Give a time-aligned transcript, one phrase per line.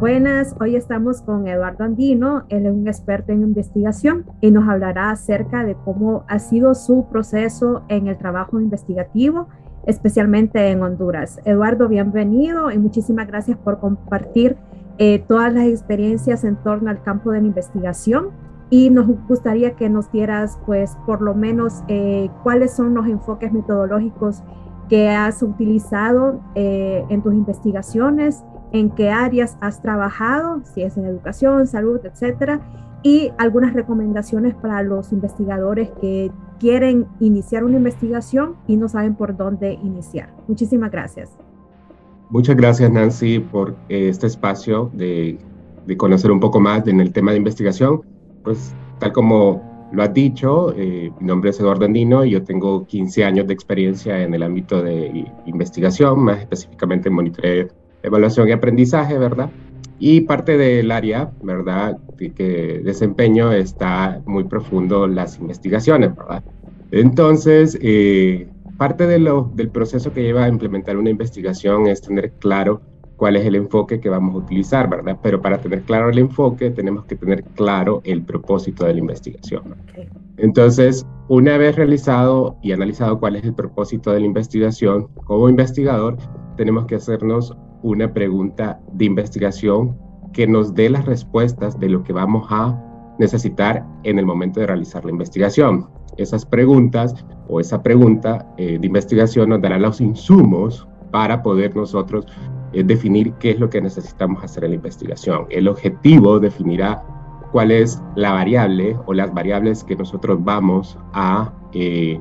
[0.00, 5.10] Buenas, hoy estamos con Eduardo Andino, él es un experto en investigación y nos hablará
[5.10, 9.48] acerca de cómo ha sido su proceso en el trabajo investigativo,
[9.84, 11.38] especialmente en Honduras.
[11.44, 14.56] Eduardo, bienvenido y muchísimas gracias por compartir
[14.96, 18.30] eh, todas las experiencias en torno al campo de la investigación
[18.70, 23.52] y nos gustaría que nos dieras, pues, por lo menos eh, cuáles son los enfoques
[23.52, 24.42] metodológicos
[24.88, 28.42] que has utilizado eh, en tus investigaciones
[28.72, 32.60] en qué áreas has trabajado, si es en educación, salud, etcétera,
[33.02, 39.36] y algunas recomendaciones para los investigadores que quieren iniciar una investigación y no saben por
[39.36, 40.30] dónde iniciar.
[40.46, 41.30] Muchísimas gracias.
[42.28, 45.38] Muchas gracias, Nancy, por este espacio de,
[45.86, 48.02] de conocer un poco más en el tema de investigación.
[48.44, 52.86] Pues, tal como lo has dicho, eh, mi nombre es Eduardo Andino y yo tengo
[52.86, 58.52] 15 años de experiencia en el ámbito de investigación, más específicamente en monitoreo evaluación y
[58.52, 59.50] aprendizaje, ¿verdad?
[59.98, 66.42] Y parte del área, ¿verdad?, que desempeño está muy profundo las investigaciones, ¿verdad?
[66.90, 72.32] Entonces, eh, parte de lo, del proceso que lleva a implementar una investigación es tener
[72.32, 72.80] claro
[73.16, 75.18] cuál es el enfoque que vamos a utilizar, ¿verdad?
[75.22, 79.76] Pero para tener claro el enfoque tenemos que tener claro el propósito de la investigación.
[80.38, 86.16] Entonces, una vez realizado y analizado cuál es el propósito de la investigación, como investigador
[86.56, 89.96] tenemos que hacernos una pregunta de investigación
[90.32, 92.78] que nos dé las respuestas de lo que vamos a
[93.18, 95.88] necesitar en el momento de realizar la investigación.
[96.16, 97.14] Esas preguntas
[97.48, 102.26] o esa pregunta eh, de investigación nos dará los insumos para poder nosotros
[102.72, 105.46] eh, definir qué es lo que necesitamos hacer en la investigación.
[105.50, 107.02] El objetivo definirá
[107.52, 112.20] cuál es la variable o las variables que nosotros vamos a eh,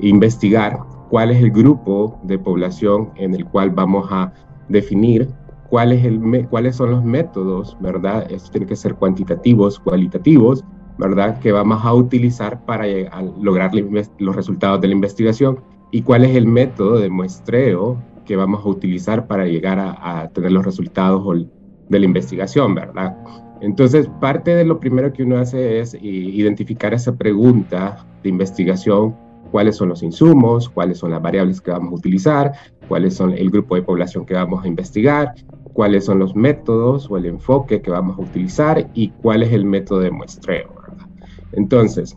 [0.00, 0.78] investigar,
[1.10, 4.32] cuál es el grupo de población en el cual vamos a
[4.68, 5.28] definir
[5.68, 8.30] cuáles son los métodos, ¿verdad?
[8.30, 10.64] Esto tiene que ser cuantitativos, cualitativos,
[10.98, 11.38] ¿verdad?
[11.40, 12.84] Que vamos a utilizar para
[13.40, 13.72] lograr
[14.18, 18.68] los resultados de la investigación y cuál es el método de muestreo que vamos a
[18.68, 21.22] utilizar para llegar a, tener los resultados
[21.88, 23.16] de la investigación, ¿verdad?
[23.60, 29.16] Entonces, parte de lo primero que uno hace es identificar esa pregunta de investigación
[29.50, 32.52] cuáles son los insumos, cuáles son las variables que vamos a utilizar,
[32.88, 35.34] cuáles son el grupo de población que vamos a investigar,
[35.72, 39.64] cuáles son los métodos o el enfoque que vamos a utilizar y cuál es el
[39.64, 40.74] método de muestreo.
[41.52, 42.16] Entonces,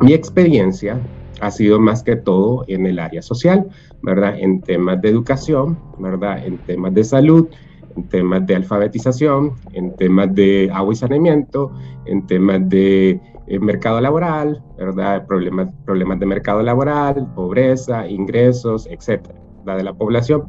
[0.00, 1.00] mi experiencia
[1.40, 3.68] ha sido más que todo en el área social,
[4.02, 4.38] ¿verdad?
[4.38, 6.44] En temas de educación, ¿verdad?
[6.44, 7.48] En temas de salud,
[7.96, 11.72] en temas de alfabetización, en temas de agua y saneamiento,
[12.06, 15.26] en temas de eh, mercado laboral, ¿verdad?
[15.26, 20.44] Problemas, problemas de mercado laboral, pobreza, ingresos, etcétera, de la población.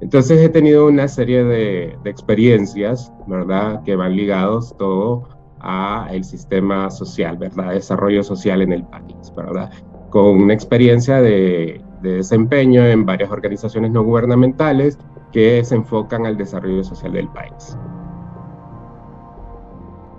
[0.00, 3.82] Entonces he tenido una serie de, experiencias, ¿verdad?
[3.84, 5.28] Que van ligados todo
[5.60, 7.72] a el sistema social, ¿verdad?
[7.72, 9.70] Desarrollo social en el país, ¿verdad?
[10.10, 14.98] Con una experiencia de, de desempeño en varias organizaciones no gubernamentales
[15.32, 17.76] que se enfocan al desarrollo social del país.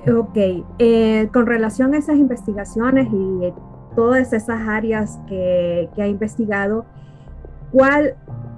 [0.08, 0.38] Ok,
[0.78, 3.54] eh, con relación a esas investigaciones y
[3.96, 6.86] todas esas áreas que, ha investigado,
[7.76, 8.14] ¿cuáles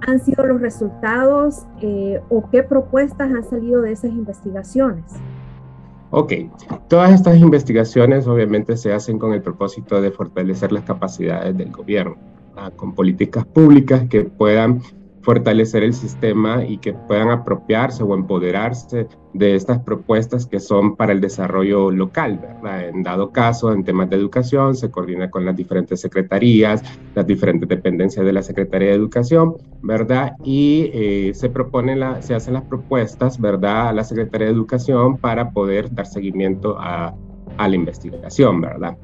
[0.06, 5.04] han sido los resultados eh, o qué propuestas han salido de esas investigaciones?
[6.10, 6.34] Ok,
[6.88, 12.16] todas estas investigaciones obviamente se hacen con el propósito de fortalecer las capacidades del gobierno,
[12.76, 14.82] con políticas públicas que puedan
[15.28, 21.12] fortalecer el sistema y que puedan apropiarse o empoderarse de estas propuestas que son para
[21.12, 22.88] el desarrollo local, ¿verdad?
[22.88, 26.82] En dado caso, en temas de educación, se coordina con las diferentes secretarías,
[27.14, 30.32] las diferentes dependencias de la Secretaría de Educación, ¿verdad?
[30.44, 33.88] Y eh, se proponen, se hacen las propuestas, ¿verdad?
[33.88, 37.14] A la Secretaría de Educación para poder dar seguimiento a
[37.58, 38.96] la investigación, ¿verdad?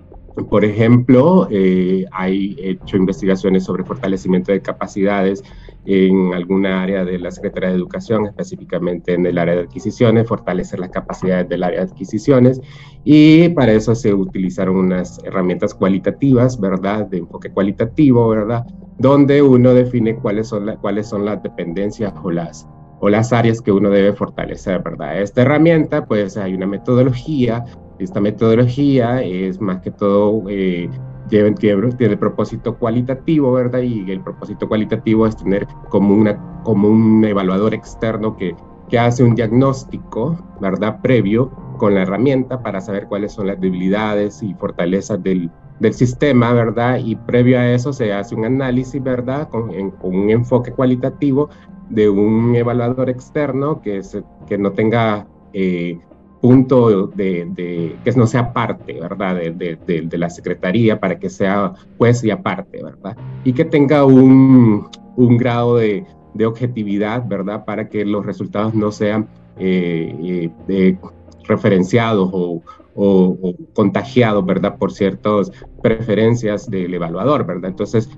[0.50, 5.44] Por ejemplo, eh, hay hecho investigaciones sobre fortalecimiento de capacidades
[5.84, 10.80] en alguna área de la Secretaría de Educación, específicamente en el área de adquisiciones, fortalecer
[10.80, 12.60] las capacidades del área de adquisiciones
[13.04, 17.06] y para eso se utilizaron unas herramientas cualitativas, ¿verdad?
[17.06, 18.66] De enfoque cualitativo, ¿verdad?
[18.98, 22.66] Donde uno define cuáles son, cuáles son las dependencias o las
[23.00, 25.20] o las áreas que uno debe fortalecer, ¿verdad?
[25.20, 27.62] Esta herramienta, pues hay una metodología
[27.98, 30.88] esta metodología es más que todo, eh,
[31.28, 33.80] tiene, tiene, el propósito cualitativo, ¿verdad?
[33.80, 38.54] Y el propósito cualitativo es tener como, una, como un evaluador externo que,
[38.88, 41.00] que hace un diagnóstico, ¿verdad?
[41.02, 45.50] Previo con la herramienta para saber cuáles son las debilidades y fortalezas del,
[45.80, 46.98] del sistema, ¿verdad?
[47.04, 49.48] Y previo a eso se hace un análisis, ¿verdad?
[49.48, 51.48] Con, con un enfoque cualitativo
[51.90, 55.98] de un evaluador externo que, se, que no tenga eh,
[56.44, 59.36] punto de, que no sea parte, ¿verdad?
[59.36, 63.16] De, de, la Secretaría para que sea juez y aparte, ¿verdad?
[63.44, 64.86] Y que tenga un,
[65.16, 66.04] un grado de,
[66.44, 67.64] objetividad, ¿verdad?
[67.64, 69.26] Para que los resultados no sean
[69.58, 70.98] eh, eh,
[71.44, 72.60] referenciados o,
[72.94, 74.76] o, contagiados, ¿verdad?
[74.76, 75.50] Por ciertas
[75.80, 77.70] preferencias del evaluador, ¿verdad?
[77.70, 78.10] Entonces,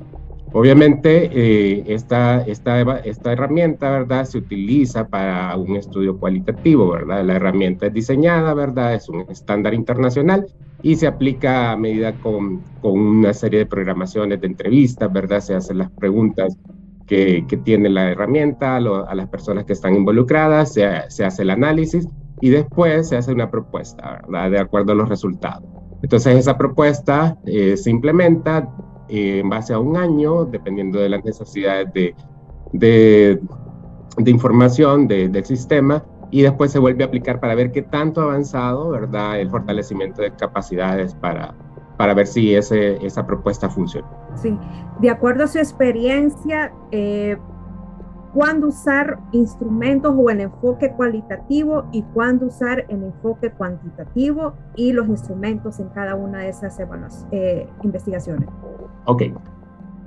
[0.59, 4.25] Obviamente, eh, esta, esta, esta herramienta, ¿verdad?
[4.25, 7.27] Se utiliza para un estudio cualitativo, ¿verdad?
[7.27, 8.95] La herramienta es diseñada, ¿verdad?
[8.95, 10.47] Es un estándar internacional
[10.81, 15.41] y se aplica a medida con, con una serie de programaciones de entrevistas, ¿verdad?
[15.41, 16.57] Se hacen las preguntas
[17.07, 21.51] que, que tiene la herramienta a, las personas que están involucradas, se, se, hace el
[21.51, 22.09] análisis
[22.41, 24.51] y después se hace una propuesta, ¿verdad?
[24.51, 25.69] De acuerdo a los resultados.
[26.03, 28.67] Entonces esa propuesta eh, se implementa
[29.09, 32.15] eh, en base a un año, dependiendo de las necesidades de,
[32.73, 33.41] de,
[34.27, 38.91] información del sistema, y después se vuelve a aplicar para ver qué tanto ha avanzado,
[38.91, 39.41] ¿verdad?
[39.41, 41.55] El fortalecimiento de capacidades para,
[41.97, 44.09] para ver si ese, esa propuesta funciona.
[44.35, 44.59] Sí,
[45.01, 47.37] de acuerdo a su experiencia, eh,
[48.37, 55.09] cuándo usar instrumentos o el enfoque cualitativo y cuándo usar el enfoque cuantitativo y los
[55.09, 56.79] instrumentos en cada una de esas
[57.33, 58.51] eh, investigaciones.
[59.07, 59.23] Ok.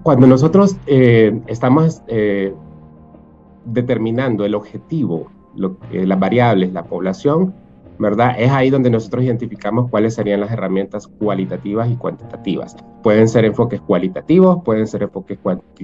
[0.03, 2.53] Cuando nosotros eh, estamos eh,
[3.65, 5.25] determinando el objetivo,
[5.55, 7.55] las variables, la población,
[7.99, 8.35] ¿verdad?
[8.39, 12.75] Es ahí donde nosotros identificamos cuáles serían las herramientas cualitativas y cuantitativas.
[13.03, 15.37] Pueden ser enfoques cualitativos, pueden ser enfoques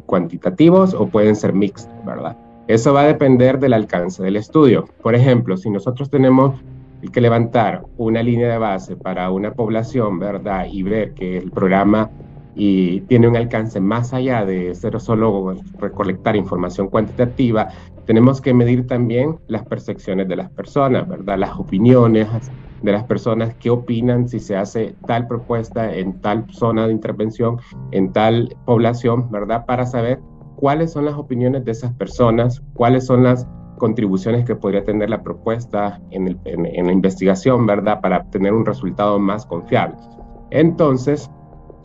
[0.06, 2.38] cuantitativos o pueden ser mixtos, ¿verdad?
[2.68, 4.86] Eso va a depender del alcance del estudio.
[5.04, 6.56] Por ejemplo, si nosotros tenemos
[7.12, 10.66] que levantar una línea de base para una población, ¿verdad?
[10.72, 12.10] Y ver que el programa
[12.56, 17.68] y tiene un alcance más allá de ser solo recolectar información cuantitativa,
[18.06, 21.38] tenemos que medir también las percepciones de las personas, ¿verdad?
[21.38, 22.28] Las opiniones
[22.82, 27.60] de las personas, qué opinan si se hace tal propuesta en tal zona de intervención,
[27.92, 29.66] en tal población, ¿verdad?
[29.66, 30.20] Para saber
[30.56, 33.48] cuáles son las opiniones de esas personas, cuáles son las
[33.80, 38.00] contribuciones que podría tener la propuesta en, en la investigación, ¿verdad?
[38.00, 39.98] Para obtener un resultado más confiable.
[40.52, 41.30] Entonces,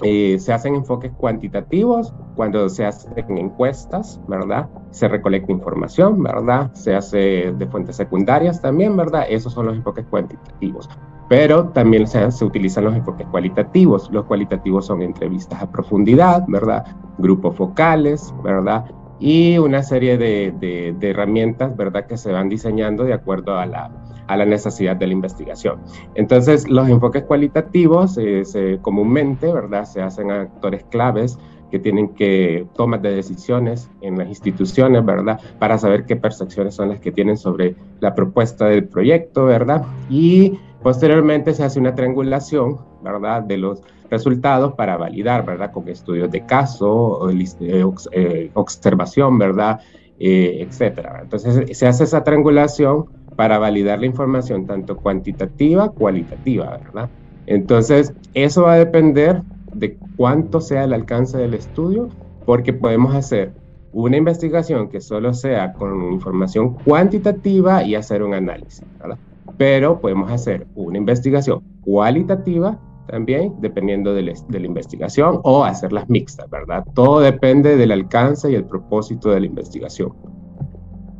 [0.02, 4.68] eh, se hacen enfoques cuantitativos cuando se hacen encuestas, ¿verdad?
[4.90, 6.72] Se recolecta información, ¿verdad?
[6.74, 9.26] Se hace de fuentes secundarias también, ¿verdad?
[9.28, 10.88] Esos son los enfoques cuantitativos.
[11.28, 14.10] Pero también se, se utilizan los enfoques cualitativos.
[14.10, 16.84] Los cualitativos son entrevistas a profundidad, ¿verdad?
[17.18, 18.84] Grupos focales, ¿verdad?
[19.20, 20.52] Y una serie de,
[20.98, 22.06] de, herramientas, ¿verdad?
[22.06, 23.90] Que se van diseñando de acuerdo a la,
[24.26, 25.80] a la necesidad de la investigación.
[26.14, 29.84] Entonces, los enfoques cualitativos eh, comúnmente, ¿verdad?
[29.84, 31.38] Se hacen a actores claves
[31.70, 35.40] que tienen que tomar de decisiones en las instituciones, ¿verdad?
[35.58, 39.84] Para saber qué percepciones son las que tienen sobre la propuesta del proyecto, ¿verdad?
[40.08, 43.42] Y posteriormente se hace una triangulación, ¿verdad?
[43.42, 45.70] De los resultados para validar, ¿verdad?
[45.72, 49.80] Con estudios de caso, eh, eh, observación, ¿verdad?
[50.22, 51.20] etcétera.
[51.22, 57.08] Entonces se hace esa triangulación para validar la información tanto cuantitativa, cualitativa, ¿verdad?
[57.46, 59.42] Entonces, eso va a depender
[59.72, 62.10] de cuánto sea el alcance del estudio,
[62.44, 63.52] porque podemos hacer
[63.92, 69.18] una investigación que solo sea con información cuantitativa y hacer un análisis, ¿verdad?
[69.56, 72.78] Pero podemos hacer una investigación cualitativa
[73.10, 76.84] también, dependiendo de, de la investigación, o hacerlas mixtas, ¿verdad?
[76.94, 80.12] Todo depende del alcance y el propósito de la investigación.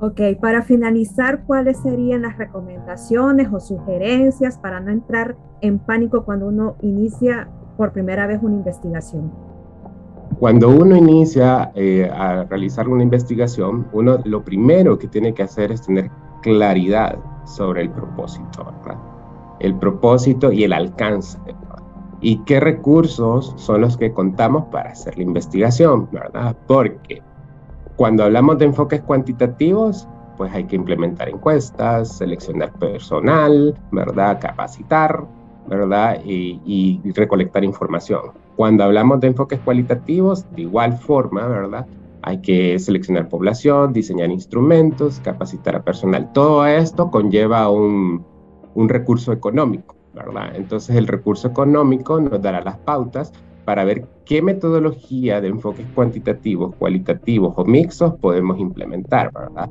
[0.03, 6.47] Ok, para finalizar, ¿cuáles serían las recomendaciones o sugerencias para no entrar en pánico cuando
[6.47, 9.31] uno inicia por primera vez una investigación?
[10.39, 15.71] Cuando uno inicia eh, a realizar una investigación, uno lo primero que tiene que hacer
[15.71, 18.99] es tener claridad sobre el propósito, ¿verdad?
[19.59, 21.39] El propósito y el alcance.
[22.21, 26.57] Y qué recursos son los que contamos para hacer la investigación, ¿verdad?
[26.67, 27.23] Porque
[27.97, 30.07] cuando hablamos de enfoques cuantitativos,
[30.41, 34.41] pues hay que implementar encuestas, seleccionar personal, ¿verdad?
[34.41, 35.27] Capacitar,
[35.69, 36.19] ¿verdad?
[36.25, 38.33] Y, recolectar información.
[38.57, 41.87] Cuando hablamos de enfoques cualitativos, de igual forma, ¿verdad?
[42.23, 46.33] Hay que seleccionar población, diseñar instrumentos, capacitar a personal.
[46.33, 48.25] Todo esto conlleva un,
[48.75, 50.55] recurso económico, ¿verdad?
[50.55, 53.33] Entonces el recurso económico nos dará las pautas
[53.64, 59.69] para ver qué metodología de enfoques cuantitativos, cualitativos o mixtos podemos implementar, ¿verdad?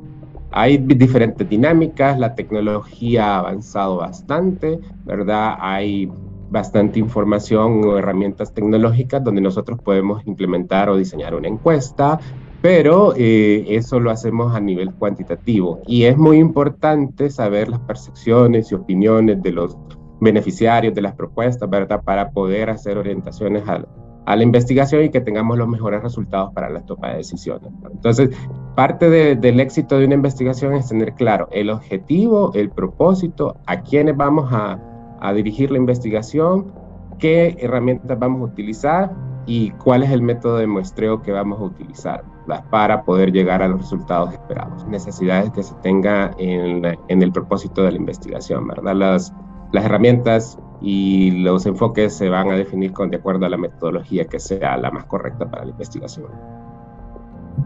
[0.52, 5.56] Hay diferentes dinámicas, la tecnología ha avanzado bastante, ¿verdad?
[5.60, 6.10] Hay
[6.50, 12.18] bastante información o herramientas tecnológicas donde nosotros podemos implementar o diseñar una encuesta,
[12.60, 18.72] pero eh, eso lo hacemos a nivel cuantitativo y es muy importante saber las percepciones
[18.72, 19.76] y opiniones de los
[20.20, 22.02] beneficiarios de las propuestas, ¿verdad?
[22.02, 23.84] Para poder hacer orientaciones a,
[24.26, 27.70] a la investigación y que tengamos los mejores resultados para la toma de decisiones.
[27.90, 28.30] Entonces,
[28.76, 34.16] parte del éxito de una investigación es tener claro el objetivo, el propósito, a quiénes
[34.16, 34.78] vamos a,
[35.20, 36.72] a dirigir la investigación,
[37.18, 39.12] qué herramientas vamos a utilizar
[39.46, 42.22] y cuál es el método de muestreo que vamos a utilizar
[42.70, 44.86] para poder llegar a los resultados esperados.
[44.86, 48.94] Necesidades que se tenga en, en el propósito de la investigación, ¿verdad?
[48.94, 49.34] Las,
[49.72, 54.24] las herramientas y los enfoques se van a definir con, de acuerdo a la metodología
[54.24, 56.28] que sea la más correcta para la investigación.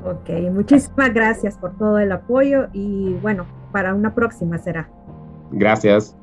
[0.04, 4.88] Ok, muchísimas gracias por todo el apoyo y bueno, para una próxima será.
[5.50, 6.16] Gracias.